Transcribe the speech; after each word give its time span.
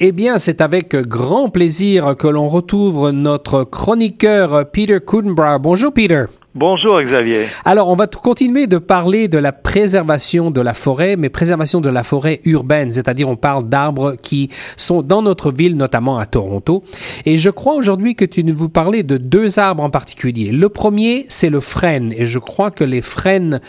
Eh 0.00 0.12
bien, 0.12 0.38
c'est 0.38 0.60
avec 0.60 0.94
grand 0.94 1.50
plaisir 1.50 2.16
que 2.16 2.28
l'on 2.28 2.48
retrouve 2.48 3.10
notre 3.10 3.64
chroniqueur 3.64 4.70
Peter 4.70 5.00
Kudenbrow. 5.04 5.58
Bonjour 5.58 5.92
Peter. 5.92 6.26
Bonjour 6.54 7.00
Xavier. 7.02 7.44
Alors, 7.66 7.88
on 7.88 7.94
va 7.94 8.06
continuer 8.06 8.66
de 8.66 8.78
parler 8.78 9.28
de 9.28 9.36
la 9.36 9.52
préservation 9.52 10.50
de 10.50 10.62
la 10.62 10.72
forêt, 10.72 11.16
mais 11.16 11.28
préservation 11.28 11.82
de 11.82 11.90
la 11.90 12.02
forêt 12.02 12.40
urbaine, 12.46 12.90
c'est-à-dire 12.90 13.28
on 13.28 13.36
parle 13.36 13.68
d'arbres 13.68 14.16
qui 14.20 14.48
sont 14.76 15.02
dans 15.02 15.20
notre 15.20 15.52
ville, 15.52 15.76
notamment 15.76 16.18
à 16.18 16.24
Toronto. 16.24 16.84
Et 17.26 17.36
je 17.36 17.50
crois 17.50 17.74
aujourd'hui 17.74 18.14
que 18.14 18.24
tu 18.24 18.44
nous 18.44 18.70
parlais 18.70 19.02
de 19.02 19.18
deux 19.18 19.58
arbres 19.58 19.82
en 19.82 19.90
particulier. 19.90 20.50
Le 20.50 20.70
premier, 20.70 21.26
c'est 21.28 21.50
le 21.50 21.60
frêne, 21.60 22.14
et 22.16 22.24
je 22.24 22.38
crois 22.38 22.70
que 22.70 22.84
les 22.84 23.02
frênes 23.02 23.60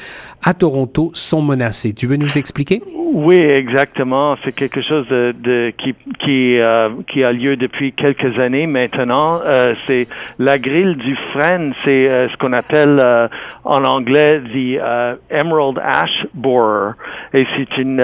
à 0.42 0.54
Toronto 0.54 1.12
sont 1.14 1.42
menacés. 1.42 1.94
Tu 1.94 2.08
veux 2.08 2.16
nous 2.16 2.38
expliquer? 2.38 2.82
Oui, 3.12 3.38
exactement. 3.38 4.38
C'est 4.44 4.52
quelque 4.52 4.82
chose 4.82 5.08
de, 5.10 5.74
qui 5.78 5.96
qui, 6.20 6.60
euh, 6.60 6.90
qui 7.12 7.24
a 7.24 7.32
lieu 7.32 7.56
depuis 7.56 7.92
quelques 7.92 8.38
années 8.38 8.68
maintenant. 8.68 9.42
Euh, 9.44 9.74
c'est 9.88 10.08
la 10.38 10.60
grille 10.60 10.96
du 10.96 11.16
frêne. 11.34 11.74
C'est 11.84 12.08
euh, 12.08 12.30
ce 12.30 12.38
qu'on 12.38 12.54
appelle 12.54 12.69
en 12.74 13.84
anglais 13.84 14.42
the 14.54 14.80
emerald 15.30 15.80
ash 15.84 16.26
borer. 16.34 16.94
Et 17.34 17.46
c'est 17.56 17.78
une 17.82 18.02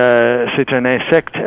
c'est 0.56 0.74
un 0.74 0.86
insecte 0.86 1.38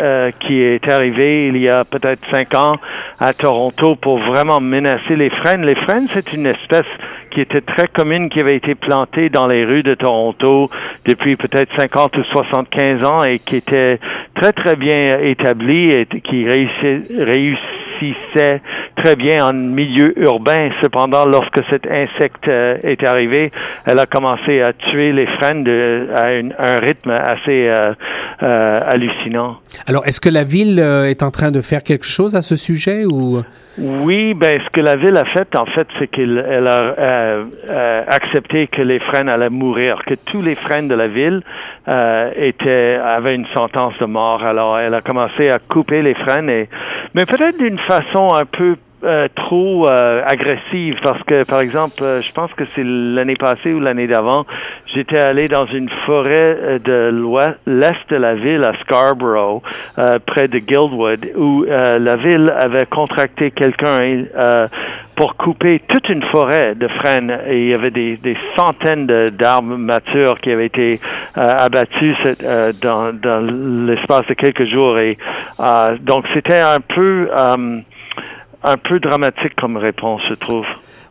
qui 0.40 0.60
est 0.60 0.88
arrivé 0.88 1.48
il 1.48 1.58
y 1.58 1.68
a 1.68 1.84
peut-être 1.84 2.20
cinq 2.30 2.54
ans 2.54 2.76
à 3.20 3.32
Toronto 3.32 3.96
pour 3.96 4.18
vraiment 4.18 4.60
menacer 4.60 5.16
les 5.16 5.30
frênes. 5.30 5.64
Les 5.64 5.74
frênes, 5.74 6.08
c'est 6.14 6.32
une 6.32 6.46
espèce 6.46 6.86
qui 7.30 7.40
était 7.40 7.60
très 7.60 7.88
commune, 7.88 8.30
qui 8.30 8.40
avait 8.40 8.56
été 8.56 8.74
plantée 8.74 9.28
dans 9.28 9.46
les 9.46 9.64
rues 9.64 9.82
de 9.82 9.94
Toronto 9.94 10.70
depuis 11.06 11.36
peut-être 11.36 11.70
50 11.76 12.16
ou 12.16 12.24
75 12.24 13.04
ans 13.04 13.24
et 13.24 13.38
qui 13.38 13.56
était 13.56 13.98
très, 14.34 14.52
très 14.52 14.76
bien 14.76 15.18
établie 15.20 15.90
et 15.90 16.06
qui 16.06 16.48
réussissait, 16.48 17.02
très 19.02 19.16
bien 19.16 19.44
en 19.46 19.52
milieu 19.52 20.18
urbain. 20.18 20.70
Cependant, 20.82 21.24
lorsque 21.26 21.60
cet 21.70 21.86
insecte 21.86 22.48
euh, 22.48 22.76
est 22.82 23.06
arrivé, 23.06 23.50
elle 23.86 23.98
a 23.98 24.06
commencé 24.06 24.60
à 24.60 24.72
tuer 24.72 25.12
les 25.12 25.26
frênes 25.26 25.66
à 26.14 26.26
un 26.26 26.78
rythme 26.78 27.10
assez 27.10 27.68
euh, 27.68 27.94
euh, 28.42 28.80
hallucinant. 28.86 29.58
Alors, 29.86 30.06
est-ce 30.06 30.20
que 30.20 30.28
la 30.28 30.44
ville 30.44 30.78
est 30.78 31.22
en 31.22 31.30
train 31.30 31.50
de 31.50 31.60
faire 31.60 31.82
quelque 31.82 32.06
chose 32.06 32.34
à 32.34 32.42
ce 32.42 32.56
sujet 32.56 33.04
ou? 33.04 33.42
Oui, 33.80 34.34
ben 34.34 34.60
ce 34.64 34.70
que 34.70 34.80
la 34.80 34.96
ville 34.96 35.16
a 35.16 35.24
fait, 35.24 35.56
en 35.56 35.66
fait, 35.66 35.86
c'est 35.98 36.08
qu'elle 36.08 36.66
a 36.66 37.44
accepté 38.08 38.66
que 38.66 38.82
les 38.82 38.98
frênes 38.98 39.28
allaient 39.28 39.50
mourir, 39.50 40.02
que 40.04 40.14
tous 40.14 40.42
les 40.42 40.56
frênes 40.56 40.88
de 40.88 40.96
la 40.96 41.06
ville 41.06 41.42
étaient 41.86 42.98
avaient 43.00 43.36
une 43.36 43.46
sentence 43.54 43.94
de 44.00 44.06
mort. 44.06 44.42
Alors, 44.42 44.80
elle 44.80 44.94
a 44.94 45.00
commencé 45.00 45.48
à 45.48 45.58
couper 45.60 46.02
les 46.02 46.14
frênes, 46.14 46.50
et, 46.50 46.68
mais 47.14 47.24
peut-être 47.24 47.58
d'une 47.58 47.78
façon 47.88 48.34
un 48.34 48.44
peu 48.44 48.76
euh, 49.04 49.28
trop 49.36 49.88
euh, 49.88 50.22
agressive 50.26 50.96
parce 51.04 51.22
que, 51.22 51.44
par 51.44 51.60
exemple, 51.60 52.02
euh, 52.02 52.20
je 52.20 52.32
pense 52.32 52.52
que 52.54 52.64
c'est 52.74 52.82
l'année 52.84 53.36
passée 53.36 53.72
ou 53.72 53.78
l'année 53.78 54.08
d'avant, 54.08 54.44
j'étais 54.92 55.20
allé 55.20 55.46
dans 55.46 55.66
une 55.66 55.88
forêt 56.04 56.80
de 56.84 57.14
l'est 57.66 58.10
de 58.10 58.16
la 58.16 58.34
ville 58.34 58.64
à 58.64 58.72
Scarborough, 58.80 59.62
près 60.26 60.48
de 60.48 60.58
Guildwood, 60.58 61.30
où 61.36 61.64
la 61.64 62.16
ville 62.16 62.52
avait 62.58 62.86
contracté 62.86 63.52
quelqu'un 63.52 64.24
pour 65.14 65.36
couper 65.36 65.80
toute 65.86 66.08
une 66.08 66.24
forêt 66.24 66.74
de 66.74 66.88
frênes. 66.88 67.38
Et 67.48 67.62
il 67.62 67.68
y 67.68 67.74
avait 67.74 67.90
des, 67.92 68.16
des 68.16 68.36
centaines 68.56 69.06
d'arbres 69.06 69.76
matures 69.76 70.40
qui 70.40 70.50
avaient 70.50 70.66
été 70.66 70.98
abattus 71.34 72.16
dans, 72.80 73.12
dans 73.12 73.40
l'espace 73.86 74.26
de 74.26 74.34
quelques 74.34 74.66
jours. 74.66 74.98
Et 74.98 75.18
donc 76.00 76.24
c'était 76.34 76.60
un 76.60 76.80
peu 76.80 77.28
un 78.62 78.76
peu 78.76 79.00
dramatique 79.00 79.54
comme 79.56 79.76
réponse, 79.76 80.22
je 80.28 80.34
trouve. 80.34 80.66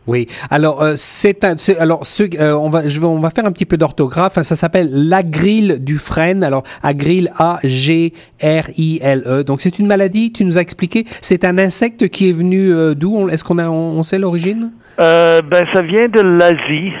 Oui. 0.08 0.26
Alors 0.50 0.82
euh, 0.82 0.94
c'est 0.96 1.44
alors 1.78 2.06
ce, 2.06 2.22
euh, 2.40 2.56
on 2.56 2.70
va 2.70 2.88
je 2.88 2.98
vais, 2.98 3.06
on 3.06 3.20
va 3.20 3.28
faire 3.28 3.44
un 3.44 3.52
petit 3.52 3.66
peu 3.66 3.76
d'orthographe. 3.76 4.40
Ça 4.40 4.56
s'appelle 4.56 4.88
la 4.90 5.22
grille 5.22 5.76
du 5.78 5.98
frêne. 5.98 6.42
Alors 6.42 6.62
agril 6.82 7.30
A 7.38 7.58
G 7.62 8.14
R 8.42 8.70
I 8.78 9.00
L 9.02 9.22
E. 9.26 9.44
Donc 9.44 9.60
c'est 9.60 9.78
une 9.78 9.86
maladie. 9.86 10.32
Tu 10.32 10.46
nous 10.46 10.56
as 10.56 10.62
expliqué. 10.62 11.04
C'est 11.20 11.44
un 11.44 11.58
insecte 11.58 12.08
qui 12.08 12.30
est 12.30 12.32
venu 12.32 12.72
euh, 12.72 12.94
d'où? 12.94 13.28
Est-ce 13.28 13.44
qu'on 13.44 13.58
a 13.58 13.68
on, 13.68 14.02
sait 14.02 14.18
l'origine? 14.18 14.70
Euh, 14.98 15.42
ben 15.42 15.64
ça 15.72 15.82
vient 15.82 16.08
de 16.08 16.20
l'Asie 16.20 16.92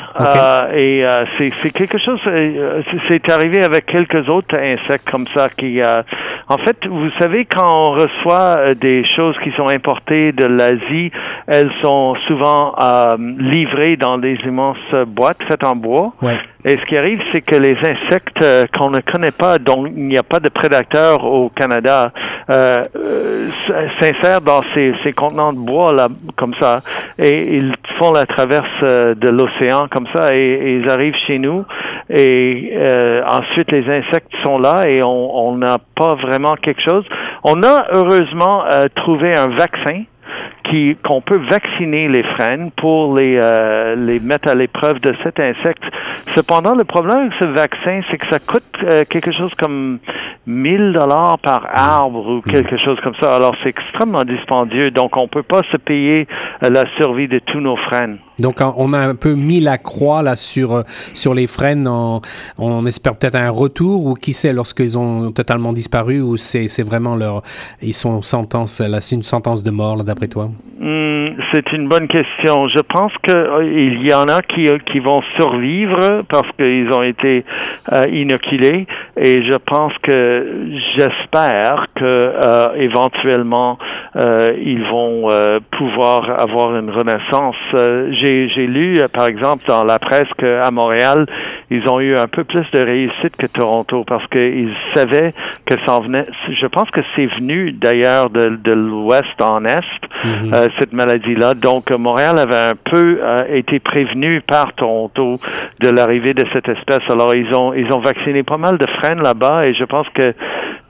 et 0.76 1.04
c'est 1.38 1.70
quelque 1.70 1.98
chose. 1.98 2.20
c'est 3.08 3.28
arrivé 3.30 3.64
avec 3.64 3.86
quelques 3.86 4.28
autres 4.28 4.56
insectes 4.56 5.08
comme 5.10 5.26
ça 5.34 5.48
qui 5.48 5.80
en 6.50 6.56
fait, 6.56 6.78
vous 6.86 7.10
savez, 7.18 7.44
quand 7.44 7.68
on 7.68 7.90
reçoit 7.90 8.56
euh, 8.58 8.74
des 8.74 9.04
choses 9.14 9.36
qui 9.44 9.52
sont 9.52 9.68
importées 9.68 10.32
de 10.32 10.46
l'Asie, 10.46 11.10
elles 11.46 11.70
sont 11.82 12.14
souvent 12.26 12.74
euh, 12.98 13.16
livrées 13.18 13.96
dans 13.96 14.18
des 14.18 14.36
immenses 14.44 14.76
boîtes 15.06 15.42
faites 15.48 15.64
en 15.64 15.76
bois. 15.76 16.12
Et 16.64 16.76
ce 16.76 16.84
qui 16.86 16.96
arrive, 16.96 17.20
c'est 17.32 17.40
que 17.40 17.56
les 17.56 17.76
insectes 17.76 18.42
euh, 18.42 18.64
qu'on 18.76 18.90
ne 18.90 19.00
connaît 19.00 19.30
pas, 19.30 19.58
dont 19.58 19.86
il 19.86 20.06
n'y 20.06 20.18
a 20.18 20.22
pas 20.22 20.40
de 20.40 20.48
prédateurs 20.48 21.24
au 21.24 21.48
Canada, 21.50 22.10
euh, 22.50 22.84
s'insèrent 24.00 24.40
dans 24.40 24.62
ces, 24.74 24.92
ces, 25.04 25.12
contenants 25.12 25.52
de 25.52 25.58
bois 25.58 25.92
là, 25.92 26.08
comme 26.36 26.54
ça, 26.60 26.80
et 27.18 27.56
ils 27.56 27.74
font 27.98 28.12
la 28.12 28.26
traverse 28.26 28.80
de 28.82 29.28
l'océan 29.28 29.86
comme 29.90 30.06
ça, 30.14 30.34
et, 30.34 30.80
ils 30.80 30.90
arrivent 30.90 31.16
chez 31.26 31.38
nous. 31.38 31.64
Et 32.10 32.72
ensuite, 33.26 33.70
les 33.70 33.84
insectes 33.88 34.32
sont 34.42 34.58
là 34.58 34.88
et 34.88 35.02
on 35.04 35.56
n'a 35.56 35.78
pas 35.94 36.14
vraiment 36.14 36.56
quelque 36.56 36.82
chose. 36.82 37.04
On 37.44 37.62
a 37.62 37.86
heureusement 37.92 38.64
trouvé 38.94 39.34
un 39.36 39.48
vaccin 39.48 40.04
qui 40.68 40.96
qu'on 41.06 41.20
peut 41.20 41.40
vacciner 41.50 42.08
les 42.08 42.22
frênes 42.22 42.70
pour 42.72 43.16
les 43.16 43.38
euh, 43.40 43.94
les 43.96 44.20
mettre 44.20 44.50
à 44.50 44.54
l'épreuve 44.54 45.00
de 45.00 45.14
cet 45.24 45.40
insecte. 45.40 45.82
Cependant, 46.34 46.74
le 46.74 46.84
problème 46.84 47.18
avec 47.18 47.32
ce 47.40 47.46
vaccin, 47.46 48.00
c'est 48.10 48.18
que 48.18 48.28
ça 48.30 48.38
coûte 48.38 48.64
euh, 48.84 49.04
quelque 49.08 49.32
chose 49.32 49.52
comme 49.58 49.98
1000 50.46 50.92
dollars 50.92 51.38
par 51.38 51.66
arbre 51.72 52.28
ou 52.28 52.40
quelque 52.42 52.76
chose 52.78 52.98
comme 53.02 53.14
ça. 53.20 53.36
Alors, 53.36 53.54
c'est 53.62 53.70
extrêmement 53.70 54.24
dispendieux. 54.24 54.90
Donc, 54.90 55.16
on 55.16 55.28
peut 55.28 55.42
pas 55.42 55.60
se 55.72 55.76
payer 55.76 56.26
la 56.60 56.84
survie 56.96 57.28
de 57.28 57.38
tous 57.38 57.60
nos 57.60 57.76
frênes. 57.76 58.18
Donc, 58.38 58.60
on 58.60 58.92
a 58.92 58.98
un 58.98 59.14
peu 59.14 59.34
mis 59.34 59.60
la 59.60 59.78
croix 59.78 60.22
là 60.22 60.36
sur 60.36 60.74
euh, 60.74 60.82
sur 61.14 61.34
les 61.34 61.46
frênes. 61.46 61.88
on 62.58 62.86
espère 62.86 63.16
peut-être 63.16 63.34
un 63.34 63.50
retour 63.50 64.06
ou 64.06 64.14
qui 64.14 64.32
sait 64.32 64.52
lorsqu'ils 64.52 64.96
ont 64.98 65.32
totalement 65.32 65.72
disparu 65.72 66.20
ou 66.20 66.36
c'est 66.36 66.82
vraiment 66.82 67.16
leur 67.16 67.42
ils 67.82 67.94
sont 67.94 68.22
sentence 68.22 68.80
là 68.80 69.00
c'est 69.00 69.16
une 69.16 69.22
sentence 69.22 69.62
de 69.62 69.70
mort 69.70 70.04
d'après 70.04 70.28
toi? 70.28 70.50
Hmm, 70.80 71.28
c'est 71.52 71.72
une 71.72 71.88
bonne 71.88 72.06
question. 72.08 72.68
Je 72.68 72.80
pense 72.80 73.12
que 73.22 73.32
euh, 73.32 73.64
il 73.64 74.06
y 74.06 74.14
en 74.14 74.28
a 74.28 74.42
qui 74.42 74.68
qui 74.90 75.00
vont 75.00 75.22
survivre 75.38 76.22
parce 76.28 76.48
qu'ils 76.56 76.92
ont 76.92 77.02
été 77.02 77.44
euh, 77.92 78.04
inoculés 78.10 78.86
et 79.16 79.42
je 79.44 79.56
pense 79.56 79.92
que 80.02 80.68
j'espère 80.96 81.86
que 81.94 82.76
éventuellement 82.78 83.78
ils 84.60 84.84
vont 84.90 85.28
pouvoir 85.70 86.40
avoir 86.40 86.76
une 86.76 86.90
renaissance. 86.90 87.56
J'ai 88.48 88.66
lu, 88.66 88.98
euh, 88.98 89.08
par 89.08 89.26
exemple, 89.26 89.64
dans 89.66 89.84
la 89.84 89.98
presse 89.98 90.28
qu'à 90.38 90.70
Montréal, 90.70 91.26
ils 91.70 91.88
ont 91.88 92.00
eu 92.00 92.16
un 92.16 92.26
peu 92.26 92.44
plus 92.44 92.64
de 92.72 92.80
réussite 92.80 93.36
que 93.36 93.46
Toronto 93.46 94.04
parce 94.04 94.26
qu'ils 94.28 94.74
savaient 94.94 95.34
que 95.66 95.74
ça 95.86 95.96
en 95.96 96.00
venait. 96.00 96.26
Je 96.48 96.66
pense 96.66 96.90
que 96.90 97.00
c'est 97.14 97.26
venu 97.26 97.72
d'ailleurs 97.72 98.30
de, 98.30 98.58
de 98.62 98.72
l'ouest 98.72 99.40
en 99.42 99.64
est, 99.64 99.76
mhm. 100.24 100.54
euh, 100.54 100.66
cette 100.78 100.92
maladie-là. 100.92 101.54
Donc, 101.54 101.90
Montréal 101.90 102.38
avait 102.38 102.72
un 102.72 102.90
peu 102.90 103.20
euh, 103.22 103.38
été 103.50 103.80
prévenu 103.80 104.40
par 104.40 104.72
Toronto 104.74 105.38
de 105.80 105.88
l'arrivée 105.88 106.34
de 106.34 106.44
cette 106.52 106.68
espèce. 106.68 107.02
Alors, 107.10 107.34
ils 107.34 107.54
ont, 107.54 107.74
ils 107.74 107.92
ont 107.92 108.00
vacciné 108.00 108.42
pas 108.42 108.58
mal 108.58 108.78
de 108.78 108.86
frênes 108.98 109.22
là-bas 109.22 109.58
et 109.64 109.74
je 109.74 109.84
pense 109.84 110.08
que 110.14 110.34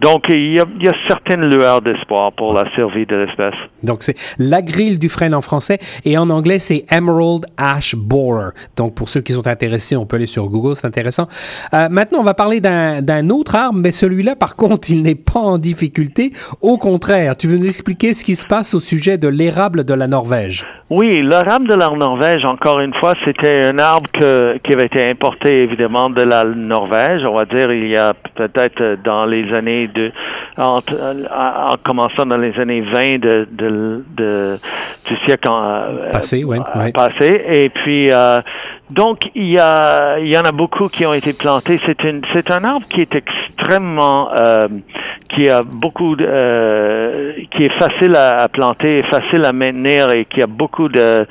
donc, 0.01 0.25
il 0.29 0.55
y, 0.55 0.61
a, 0.61 0.65
il 0.79 0.87
y 0.87 0.89
a 0.89 0.95
certaines 1.09 1.45
lueurs 1.51 1.83
d'espoir 1.83 2.33
pour 2.33 2.53
la 2.53 2.71
survie 2.75 3.05
de 3.05 3.17
l'espèce. 3.17 3.55
Donc, 3.83 4.03
c'est 4.03 4.15
la 4.39 4.63
grille 4.63 4.99
du 4.99 5.09
frêne 5.09 5.35
en 5.35 5.41
français 5.41 5.79
et 6.05 6.17
en 6.17 6.31
anglais, 6.31 6.61
c'est 6.61 6.85
Emerald 6.91 7.47
Ash 7.57 7.97
Borer. 7.97 8.51
Donc, 8.77 8.95
pour 8.95 9.09
ceux 9.09 9.21
qui 9.21 9.33
sont 9.33 9.47
intéressés, 9.47 9.97
on 9.97 10.07
peut 10.07 10.17
aller 10.17 10.27
sur 10.27 10.47
Google, 10.49 10.77
c'est 10.77 10.87
intéressant. 10.87 11.27
Euh, 11.75 11.89
maintenant, 11.89 12.21
on 12.21 12.25
va 12.25 12.35
parler 12.35 12.61
d'un 12.61 13.31
autre 13.31 13.57
arbre, 13.57 13.79
mais 13.81 13.91
celui-là, 13.91 14.37
par 14.37 14.55
contre, 14.57 14.91
il 14.91 15.03
n'est 15.03 15.17
pas 15.17 15.41
en 15.41 15.59
difficulté. 15.59 16.33
Au 16.61 16.79
contraire, 16.79 17.37
tu 17.37 17.49
veux 17.49 17.59
nous 17.59 17.69
expliquer 17.69 18.15
ce 18.15 18.25
qui 18.25 18.37
se 18.37 18.47
passe 18.47 18.75
au 18.75 18.81
sujet 18.81 19.19
de 19.19 19.27
l'érable 19.29 19.85
de 19.85 19.95
la 19.95 20.07
Norvège? 20.07 20.65
Oui, 20.91 21.23
l'érable 21.23 21.69
de 21.69 21.75
la 21.75 21.91
Norvège, 21.91 22.47
encore 22.47 22.81
une 22.81 22.95
fois, 22.95 23.13
c'était 23.23 23.67
un 23.67 23.79
arbre 23.79 24.11
que, 24.11 24.57
qui 24.59 24.73
avait 24.73 24.87
été 24.87 25.11
importé 25.11 25.65
évidemment 25.65 26.09
de 26.09 26.23
la 26.23 26.45
Norvège, 26.45 27.23
on 27.29 27.35
va 27.35 27.45
dire 27.45 27.71
il 27.71 27.89
y 27.89 27.97
a 27.97 28.15
peut-être 28.35 28.97
dans 29.05 29.27
les 29.27 29.53
années 29.53 29.89
de 29.89 30.11
en, 30.57 30.79
en, 30.79 31.77
commençant 31.85 32.25
dans 32.25 32.39
les 32.39 32.59
années 32.59 32.81
20 32.81 33.19
de, 33.19 33.49
de, 33.53 34.05
de 34.17 34.59
du 35.07 35.17
siècle 35.27 35.49
euh, 35.51 36.11
passé, 36.11 36.45
ouais, 36.45 36.59
passé. 36.95 37.45
Et 37.53 37.69
puis 37.69 38.11
euh, 38.11 38.41
donc 38.91 39.19
il 39.35 39.51
y 39.51 39.59
a 39.59 40.19
il 40.19 40.29
y 40.29 40.39
en 40.39 40.43
a 40.43 40.53
beaucoup 40.53 40.89
qui 40.89 41.05
ont 41.05 41.15
été 41.15 41.35
plantés. 41.35 41.81
C'est 41.87 42.03
une 42.03 42.23
c'est 42.33 42.51
un 42.51 42.65
arbre 42.65 42.87
qui 42.89 43.03
est 43.03 43.15
extrêmement 43.15 44.31
euh, 44.35 44.69
qui 45.29 45.49
a 45.49 45.63
beaucoup 45.63 46.17
de, 46.17 47.35
qui 47.51 47.65
est 47.65 47.79
facile 47.79 48.15
à, 48.17 48.49
planter, 48.49 49.03
facile 49.05 49.45
à 49.45 49.53
maintenir 49.53 50.11
et 50.11 50.25
qui 50.25 50.43
a 50.43 50.47
beaucoup 50.47 50.89
de 50.89 51.27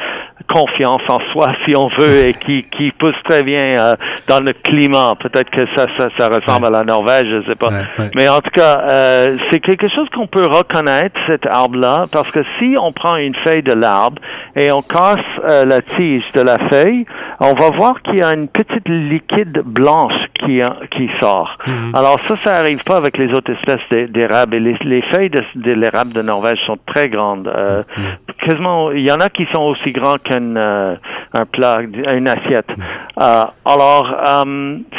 confiance 0.48 1.02
en 1.10 1.20
soi, 1.32 1.48
si 1.68 1.76
on 1.76 1.88
veut, 1.98 2.28
et 2.28 2.34
qui, 2.34 2.64
qui 2.64 2.92
pousse 2.92 3.16
très 3.26 3.44
bien 3.44 3.74
euh, 3.76 3.96
dans 4.28 4.40
le 4.40 4.54
climat. 4.54 5.14
Peut-être 5.20 5.50
que 5.50 5.66
ça, 5.76 5.86
ça, 5.98 6.08
ça 6.18 6.28
ressemble 6.28 6.68
à 6.68 6.70
la 6.70 6.84
Norvège, 6.84 7.26
je 7.26 7.50
sais 7.50 7.56
pas. 7.56 7.70
Mais 8.16 8.28
en 8.30 8.40
tout 8.40 8.52
cas, 8.52 8.82
euh, 8.90 9.38
c'est 9.52 9.60
quelque 9.60 9.88
chose 9.90 10.08
qu'on 10.14 10.28
peut 10.28 10.46
reconnaître, 10.46 11.20
cet 11.28 11.46
arbre-là, 11.46 12.06
parce 12.12 12.30
que 12.32 12.44
si 12.60 12.76
on 12.80 12.92
prend 12.92 13.18
une 13.18 13.36
feuille 13.46 13.64
de 13.64 13.74
l'arbre 13.74 14.22
et 14.56 14.72
on 14.72 14.82
casse 14.82 15.18
euh, 15.50 15.66
la 15.66 15.82
tige 15.82 16.24
de 16.36 16.42
la 16.42 16.58
feuille, 16.70 17.06
on 17.40 17.54
va 17.54 17.70
voir 17.76 18.02
qu'il 18.02 18.20
y 18.20 18.24
a 18.24 18.34
une 18.34 18.48
petite 18.48 18.88
liquide 18.88 19.62
blanche 19.66 20.14
qui, 20.48 20.62
qui 20.92 21.10
sort. 21.20 21.58
Mhm. 21.68 21.92
Alors 21.94 22.18
ça, 22.28 22.38
ça 22.44 22.56
arrive 22.56 22.82
pas 22.84 22.98
avec 22.98 23.18
les 23.18 23.28
autres 23.34 23.52
espèces 23.52 24.10
d'érable. 24.10 24.56
Et 24.56 24.60
les, 24.60 25.02
feuilles 25.14 25.30
de, 25.30 25.44
de 25.56 25.74
l'érable 25.74 26.14
de 26.14 26.22
Norvège 26.22 26.60
sont 26.66 26.78
très 26.86 27.10
grandes. 27.10 27.48
Euh, 27.48 27.84
mhm. 27.98 28.04
Quasiment, 28.46 28.92
il 28.92 29.08
y 29.08 29.12
en 29.12 29.20
a 29.20 29.30
qui 29.30 29.46
sont 29.54 29.62
aussi 29.62 29.92
grands 29.92 30.18
qu'un 30.24 30.56
euh, 30.56 30.96
un 31.34 31.46
plat, 31.46 31.80
une 31.82 32.30
assiette. 32.30 32.70
Mhm. 32.78 32.84
Euh, 33.22 33.44
alors, 33.66 34.16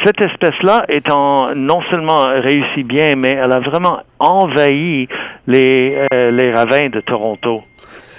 cette 0.05 0.21
espèce-là 0.21 0.85
étant 0.89 1.55
non 1.55 1.81
seulement 1.91 2.27
réussi 2.27 2.83
bien, 2.85 3.15
mais 3.17 3.39
elle 3.43 3.53
a 3.53 3.61
vraiment 3.61 4.01
envahi 4.19 5.09
les, 5.47 6.07
les 6.13 6.53
ravins 6.53 6.89
de 6.91 7.01
Toronto 7.01 7.63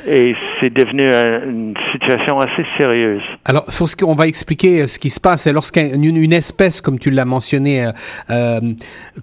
et 0.07 0.35
c'est 0.59 0.69
devenu 0.69 1.11
une 1.11 1.75
situation 1.91 2.39
assez 2.39 2.65
sérieuse. 2.77 3.21
Alors, 3.45 3.65
on 4.03 4.13
va 4.13 4.27
expliquer 4.27 4.81
euh, 4.81 4.87
ce 4.87 4.99
qui 4.99 5.09
se 5.09 5.19
passe. 5.19 5.47
Lorsqu'une 5.47 6.33
espèce, 6.33 6.81
comme 6.81 6.99
tu 6.99 7.11
l'as 7.11 7.25
mentionné, 7.25 7.85
euh, 7.85 7.91
euh, 8.29 8.59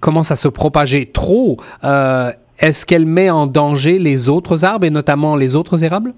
commence 0.01 0.31
à 0.31 0.37
se 0.37 0.49
propager 0.49 1.07
trop, 1.07 1.57
est-ce 2.59 2.87
qu'elle 2.87 3.07
met 3.07 3.31
en 3.31 3.47
danger 3.47 3.99
les 3.99 4.29
autres 4.29 4.65
arbres 4.65 4.87
et 4.87 4.91
notamment 4.91 5.37
les 5.37 5.57
autres 5.57 5.85
érables? 5.85 6.15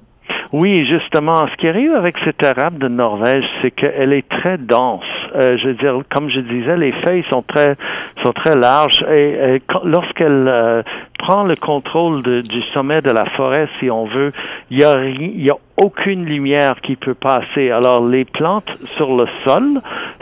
Oui, 0.53 0.87
justement. 0.87 1.47
Ce 1.47 1.57
qui 1.57 1.69
arrive 1.69 1.93
avec 1.95 2.17
cette 2.25 2.43
arabe 2.45 2.79
de 2.79 2.89
Norvège, 2.89 3.45
c'est 3.61 3.71
qu'elle 3.71 4.13
est 4.13 4.29
très 4.29 4.57
dense. 4.59 5.05
je 5.35 5.69
veux 5.69 5.75
dire, 5.75 6.01
comme 6.11 6.31
je 6.31 6.41
disais, 6.41 6.77
les 6.77 6.93
feuilles 7.05 7.25
sont 7.31 7.43
très 7.43 7.77
sont 8.25 8.33
très 8.33 8.57
larges 8.57 9.05
et, 9.11 9.61
lorsqu'elle 9.85 10.85
prend 11.19 11.45
le 11.45 11.57
contrôle 11.57 12.23
du 12.23 12.63
sommet 12.73 13.03
de 13.03 13.11
la 13.11 13.27
forêt, 13.37 13.69
si 13.79 13.91
on 13.91 14.07
veut, 14.07 14.33
il 14.71 14.79
y 14.79 14.85
a, 14.85 15.05
y 15.05 15.51
a 15.51 15.57
aucune 15.77 16.25
lumière 16.25 16.81
qui 16.81 16.97
peut 16.97 17.15
passer. 17.15 17.71
Alors 17.71 18.07
les 18.07 18.25
plantes 18.25 18.71
sur 18.97 19.15
le 19.15 19.27
sol 19.45 19.81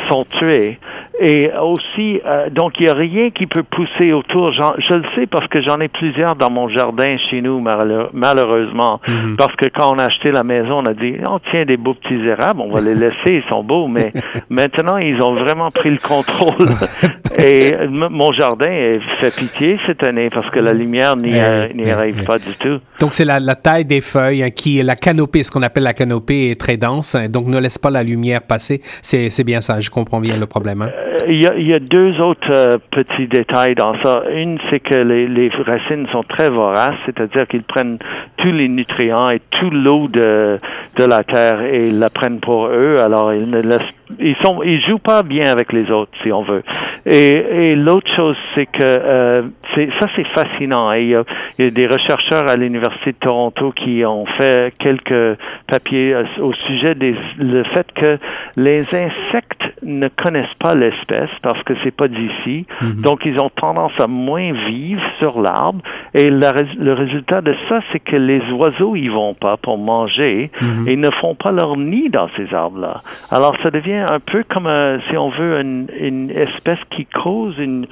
sont 0.09 0.25
tuées 0.39 0.79
et 1.19 1.51
aussi 1.63 2.21
euh, 2.27 2.51
donc 2.51 2.75
il 2.79 2.87
y 2.87 2.89
a 2.89 2.95
rien 2.95 3.31
qui 3.31 3.47
peut 3.47 3.63
pousser 3.63 4.13
autour. 4.13 4.53
Je 4.53 4.95
le 4.95 5.05
sais 5.15 5.27
parce 5.27 5.47
que 5.49 5.63
j'en 5.63 5.81
ai 5.81 5.89
plusieurs 5.89 6.37
dans 6.37 6.51
mon 6.51 6.69
jardin 6.69 7.17
chez 7.31 7.41
nous 7.41 7.61
malheureusement 7.61 9.01
mhm. 9.07 9.37
parce 9.37 9.55
que 9.57 9.69
quand 9.69 9.95
on 9.95 9.99
a 9.99 10.05
acheté 10.05 10.31
la 10.31 10.45
maison, 10.45 10.79
on 10.79 10.87
a 10.87 10.95
dit 10.95 11.15
on 11.29 11.39
tient 11.51 11.65
des 11.65 11.77
beaux 11.77 11.95
petits 11.95 12.23
érables, 12.27 12.61
on 12.61 12.73
va 12.73 12.81
les 12.81 12.95
laisser, 12.95 13.43
ils 13.43 13.51
sont 13.51 13.63
beaux, 13.63 13.89
mais 13.89 14.13
maintenant 14.51 14.99
ils 14.99 15.21
ont 15.23 15.35
vraiment 15.35 15.71
pris 15.71 15.91
le 15.91 15.99
contrôle 15.99 16.69
et 17.39 17.75
mon 17.89 18.33
jardin 18.33 18.99
fait 19.19 19.35
pitié 19.35 19.79
cette 19.87 20.03
année 20.03 20.29
parce 20.31 20.51
que 20.51 20.61
la 20.61 20.73
lumière 20.73 21.17
n'y 21.17 21.35
eh, 21.35 21.91
arrive 21.91 22.25
pas 22.25 22.39
du 22.39 22.55
tout. 22.61 22.79
Donc 23.01 23.15
c'est 23.15 23.25
la, 23.25 23.41
la, 23.41 23.55
taille 23.55 23.85
des 23.85 24.01
feuilles 24.01 24.43
hein, 24.43 24.51
qui 24.51 24.83
la 24.83 24.97
canopée 24.97 25.43
ce 25.43 25.51
qu'on 25.51 25.63
appelle 25.63 25.85
la 25.85 25.95
canopée 25.95 26.51
est 26.51 26.61
très 26.61 26.77
dense, 26.77 27.15
hein, 27.15 27.29
donc 27.29 27.47
ne 27.47 27.59
laisse 27.59 27.79
pas 27.79 27.91
la 27.91 28.03
lumière 28.03 28.43
passer. 28.43 28.81
C'est 29.03 29.45
bien 29.45 29.61
ça, 29.61 29.81
je 29.81 29.91
comprends 29.91 30.21
bien 30.21 30.37
le 30.37 30.47
problème. 30.47 30.83
Hein. 30.83 30.91
Euh, 31.23 31.27
il 31.29 31.67
y, 31.67 31.75
a, 31.75 31.79
deux 31.79 32.21
autres 32.21 32.51
euh, 32.51 32.79
petits 32.91 33.27
détails 33.27 33.75
dans 33.75 33.95
ça. 34.03 34.23
Une, 34.31 34.59
c'est 34.71 34.81
que 34.81 34.95
les, 34.95 35.29
les, 35.29 35.49
racines 35.49 36.07
sont 36.13 36.23
très 36.23 36.51
voraces, 36.51 36.95
c'est-à-dire 37.05 37.47
qu'ils 37.47 37.63
prennent 37.63 37.99
tous 38.39 38.53
les 38.53 38.69
nutriments 38.69 39.31
et 39.31 39.41
toute 39.51 39.73
l'eau 39.73 40.09
de, 40.09 40.59
de 40.97 41.05
la 41.05 41.23
terre 41.25 41.63
et 41.63 41.91
la 41.91 42.11
prennent 42.11 42.41
pour 42.41 42.67
eux. 42.67 42.99
Alors, 42.99 43.33
ils 43.33 43.49
ne 43.49 43.61
laissent 43.61 43.95
ils 44.19 44.37
sont 44.43 44.63
ils 44.63 44.81
jouent 44.83 44.99
pas 44.99 45.23
bien 45.23 45.51
avec 45.51 45.73
les 45.73 45.91
autres 45.91 46.13
si 46.23 46.33
on 46.33 46.43
veut. 46.43 46.63
Et, 47.05 47.71
et 47.71 47.77
l'autre 47.77 48.11
chose 48.17 48.37
c'est 48.55 48.67
que 48.67 48.83
euh, 48.83 49.43
c'est 49.75 49.89
ça 50.01 50.09
c'est 50.15 50.27
fascinant. 50.29 50.93
Il, 50.93 51.09
y 51.09 51.15
a, 51.15 51.25
il, 51.59 51.65
y 51.65 51.69
a, 51.69 51.71
des 51.71 51.89
chercheurs 52.07 52.49
à 52.49 52.57
l'université 52.57 53.13
de 53.13 53.19
Toronto 53.19 53.73
qui 53.73 54.05
ont 54.05 54.27
fait 54.39 54.75
quelques 54.79 55.39
papiers 55.67 56.15
euh, 56.15 56.25
au 56.41 56.53
sujet 56.53 56.95
des 56.95 57.15
le 57.39 57.63
fait 57.75 57.87
que 57.95 58.19
les 58.57 58.81
insectes 58.93 59.63
ne 59.83 60.09
connaissent 60.09 60.47
pas 60.61 60.75
l'espèce 60.75 61.31
parce 61.43 61.63
que 61.65 61.75
c'est 61.85 61.95
pas 61.95 62.09
d'ici. 62.09 62.67
Mhm. 62.81 63.01
donc 63.03 63.21
ils 63.25 63.39
ont 63.41 63.51
tendance 63.51 63.93
à 63.99 64.07
moins 64.07 64.53
vivre 64.69 65.03
sur 65.19 65.41
l'arbre. 65.41 65.81
Et 66.15 66.31
le 66.31 66.93
résultat 66.93 67.41
de 67.41 67.55
ça 67.69 67.81
c'est 67.93 68.01
que 68.01 68.17
les 68.17 68.41
oiseaux 68.53 68.97
ils 68.97 69.11
vont 69.11 69.35
pas 69.35 69.57
pour 69.57 69.79
manger 69.79 70.51
mhm. 70.61 70.89
et 70.89 70.97
ne 70.97 71.11
font 71.21 71.35
pas 71.35 71.51
leur 71.51 71.77
nid 71.77 72.09
dans 72.11 72.29
ces 72.37 72.53
arbres 72.55 72.81
là 72.81 73.03
alors 73.31 73.57
ça 73.63 73.71
devient 73.71 73.96
un 73.99 74.21
peu 74.21 74.45
comme, 74.49 74.67
euh, 74.67 74.97
si 75.09 75.17
on 75.17 75.31
veut, 75.31 75.61
une, 75.61 76.31
espèce 76.31 76.79
qui 76.91 77.07
cause 77.07 77.55
une, 77.59 77.87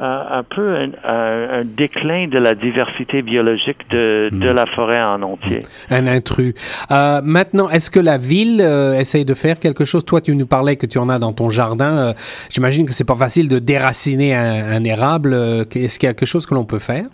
euh, 0.00 0.22
un 0.30 0.42
peu 0.42 0.76
un, 1.04 1.64
déclin 1.64 2.28
de 2.28 2.38
la 2.38 2.54
diversité 2.54 3.22
biologique 3.22 3.78
de, 3.90 4.30
de 4.32 4.50
hmm. 4.50 4.54
la 4.54 4.66
forêt 4.66 5.02
en 5.02 5.22
entier. 5.22 5.60
Un 5.90 6.06
intrus. 6.06 6.54
Euh, 6.90 7.20
maintenant, 7.22 7.68
est-ce 7.68 7.90
que 7.90 8.00
la 8.00 8.18
ville 8.18 8.60
essaye 8.98 9.24
de 9.24 9.34
faire 9.34 9.58
quelque 9.58 9.84
chose? 9.84 10.04
Toi, 10.04 10.20
tu 10.20 10.34
nous 10.34 10.46
parlais 10.46 10.76
que 10.76 10.86
tu 10.86 10.98
en 10.98 11.08
as 11.08 11.18
dans 11.18 11.32
ton 11.32 11.50
jardin. 11.50 12.14
J'imagine 12.50 12.86
que 12.86 12.92
c'est 12.92 13.06
pas 13.06 13.16
facile 13.16 13.48
de 13.48 13.58
déraciner 13.58 14.34
un, 14.34 14.72
un 14.72 14.84
érable. 14.84 15.34
Est-ce 15.34 15.98
qu'il 15.98 16.06
y 16.06 16.10
a 16.10 16.14
quelque 16.14 16.26
chose 16.26 16.46
que 16.46 16.54
l'on 16.54 16.64
peut 16.64 16.78
faire? 16.78 17.04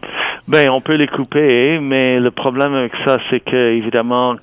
Ben, 0.49 0.71
on 0.71 0.81
peut 0.81 0.95
les 0.95 1.09
couper, 1.09 1.79
mais 1.79 2.19
le 2.19 2.31
problème 2.31 2.73
avec 2.73 2.93
ça, 3.05 3.19
c'est 3.29 3.41
que 3.41 3.73
évidemment, 3.73 4.37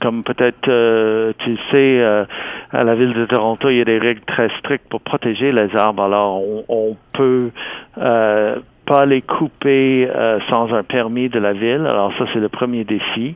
comme 0.00 0.22
peut-être 0.24 0.68
euh, 0.68 1.32
tu 1.38 1.56
sais, 1.72 2.00
euh, 2.00 2.24
à 2.72 2.84
la 2.84 2.94
ville 2.94 3.14
de 3.14 3.26
Toronto, 3.26 3.70
il 3.70 3.78
y 3.78 3.80
a 3.80 3.84
des 3.84 3.98
règles 3.98 4.22
très 4.26 4.48
strictes 4.58 4.88
pour 4.88 5.00
protéger 5.00 5.52
les 5.52 5.74
arbres. 5.76 6.02
Alors, 6.02 6.42
on, 6.42 6.64
on 6.68 6.96
peut 7.12 7.50
euh, 7.98 8.56
pas 8.88 9.04
les 9.04 9.20
couper 9.20 10.08
euh, 10.08 10.38
sans 10.48 10.72
un 10.72 10.82
permis 10.82 11.28
de 11.28 11.38
la 11.38 11.52
ville. 11.52 11.86
Alors 11.90 12.10
ça, 12.18 12.24
c'est 12.32 12.40
le 12.40 12.48
premier 12.48 12.84
défi. 12.84 13.34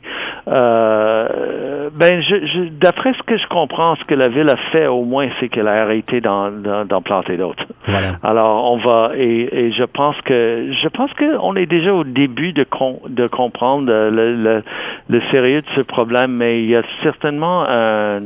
Euh, 0.48 1.90
ben, 1.94 2.22
je, 2.22 2.46
je, 2.46 2.68
d'après 2.70 3.12
ce 3.12 3.22
que 3.22 3.36
je 3.36 3.46
comprends, 3.48 3.94
ce 3.96 4.04
que 4.04 4.14
la 4.14 4.28
ville 4.28 4.48
a 4.48 4.56
fait 4.72 4.86
au 4.86 5.04
moins, 5.04 5.28
c'est 5.38 5.48
qu'elle 5.50 5.68
a 5.68 5.82
arrêté 5.82 6.20
d'en, 6.22 6.50
d'en 6.50 7.02
planter 7.02 7.36
d'autres. 7.36 7.64
Voilà. 7.86 8.16
Alors 8.22 8.72
on 8.72 8.78
va 8.78 9.12
et, 9.14 9.66
et, 9.66 9.72
je 9.72 9.84
pense 9.84 10.16
que 10.22 10.72
je 10.82 10.88
pense 10.88 11.10
qu'on 11.14 11.54
est 11.56 11.66
déjà 11.66 11.92
au 11.92 12.04
début 12.04 12.52
de 12.52 12.64
de 13.08 13.26
comprendre 13.26 13.86
le, 13.86 14.10
le, 14.10 14.62
le, 15.08 15.20
sérieux 15.30 15.60
de 15.60 15.66
ce 15.76 15.82
problème, 15.82 16.32
mais 16.32 16.62
il 16.62 16.70
y 16.70 16.76
a 16.76 16.82
certainement 17.02 17.64
un, 17.68 18.22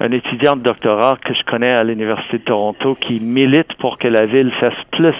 un 0.00 0.12
étudiant 0.12 0.56
de 0.56 0.62
doctorat 0.62 1.18
que 1.24 1.34
je 1.34 1.42
connais 1.44 1.72
à 1.72 1.84
l'université 1.84 2.38
de 2.38 2.44
Toronto 2.44 2.96
qui 3.00 3.20
milite 3.20 3.74
pour 3.74 3.98
que 3.98 4.08
la 4.08 4.26
ville 4.26 4.50
fasse 4.60 4.82
plus 4.92 5.14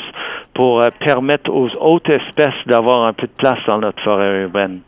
pour 0.61 0.83
euh, 0.83 0.90
permettre 1.02 1.50
aux 1.50 1.71
autres 1.81 2.11
espèces 2.11 2.52
d'avoir 2.67 3.07
un 3.07 3.14
peu 3.14 3.26
de 3.26 3.33
place 3.38 3.59
dans 3.67 3.79
notre 3.79 4.02
forêt 4.02 4.43
urbaine. 4.43 4.81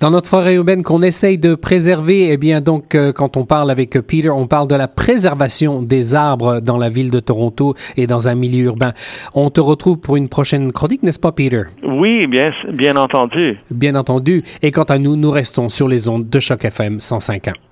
Dans 0.00 0.10
notre 0.10 0.28
forêt 0.28 0.56
urbaine 0.56 0.82
qu'on 0.82 1.00
essaye 1.00 1.38
de 1.38 1.54
préserver, 1.54 2.28
eh 2.30 2.36
bien 2.36 2.60
donc 2.60 2.94
euh, 2.94 3.10
quand 3.14 3.38
on 3.38 3.46
parle 3.46 3.70
avec 3.70 3.98
Peter, 4.06 4.28
on 4.28 4.46
parle 4.46 4.68
de 4.68 4.74
la 4.74 4.86
préservation 4.86 5.80
des 5.80 6.14
arbres 6.14 6.60
dans 6.60 6.76
la 6.76 6.90
ville 6.90 7.10
de 7.10 7.20
Toronto 7.20 7.74
et 7.96 8.06
dans 8.06 8.28
un 8.28 8.34
milieu 8.34 8.64
urbain. 8.64 8.92
On 9.32 9.48
te 9.48 9.62
retrouve 9.62 9.98
pour 9.98 10.16
une 10.16 10.28
prochaine 10.28 10.72
chronique, 10.72 11.02
n'est-ce 11.02 11.18
pas 11.18 11.32
Peter? 11.32 11.62
Oui, 11.82 12.26
bien 12.26 12.52
bien 12.70 12.94
entendu. 12.96 13.56
Bien 13.70 13.94
entendu. 13.94 14.42
Et 14.60 14.72
quant 14.72 14.82
à 14.82 14.98
nous, 14.98 15.16
nous 15.16 15.30
restons 15.30 15.70
sur 15.70 15.88
les 15.88 16.06
ondes 16.08 16.28
de 16.28 16.38
Choc 16.38 16.66
FM 16.66 16.98
105.1. 16.98 17.67